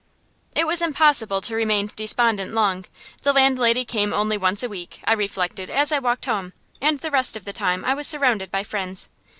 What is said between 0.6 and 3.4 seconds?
was impossible to remain despondent long. The